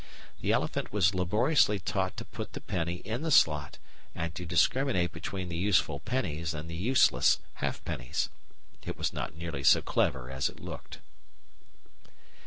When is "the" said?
0.41-0.51, 2.53-2.59, 3.21-3.29, 5.47-5.55, 6.67-6.75